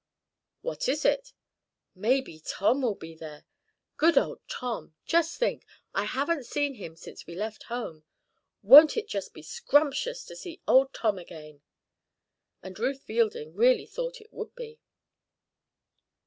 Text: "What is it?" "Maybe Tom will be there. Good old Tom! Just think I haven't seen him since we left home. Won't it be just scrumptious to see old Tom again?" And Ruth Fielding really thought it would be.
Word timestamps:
"What 0.61 0.89
is 0.89 1.05
it?" 1.05 1.31
"Maybe 1.93 2.39
Tom 2.39 2.81
will 2.81 2.95
be 2.95 3.13
there. 3.13 3.45
Good 3.97 4.17
old 4.17 4.39
Tom! 4.47 4.95
Just 5.05 5.37
think 5.37 5.63
I 5.93 6.05
haven't 6.05 6.47
seen 6.47 6.73
him 6.73 6.95
since 6.95 7.27
we 7.27 7.35
left 7.35 7.61
home. 7.69 8.03
Won't 8.63 8.97
it 8.97 9.05
be 9.05 9.09
just 9.09 9.37
scrumptious 9.47 10.25
to 10.25 10.35
see 10.35 10.59
old 10.67 10.91
Tom 10.91 11.19
again?" 11.19 11.61
And 12.63 12.79
Ruth 12.79 13.03
Fielding 13.03 13.53
really 13.53 13.85
thought 13.85 14.19
it 14.19 14.33
would 14.33 14.55
be. 14.55 14.79